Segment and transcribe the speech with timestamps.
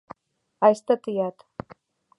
[0.65, 1.37] Айста тыят.